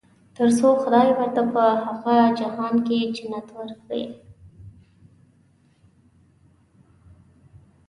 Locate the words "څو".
0.57-0.67